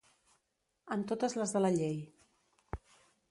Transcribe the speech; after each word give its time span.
Amb 0.95 1.05
totes 1.11 1.37
les 1.41 1.53
de 1.57 1.63
la 1.63 1.71
llei. 1.77 1.99